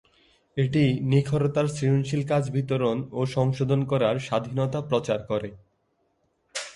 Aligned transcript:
এটি 0.57 0.83
নিখরচায় 1.03 1.69
সৃজনশীল 1.75 2.21
কাজ 2.27 2.43
বিতরণ 2.49 2.97
ও 3.11 3.21
সংশোধন 3.35 3.81
করার 3.83 4.15
স্বাধীনতা 4.19 4.79
প্রচার 4.89 5.19
করে। 5.29 5.49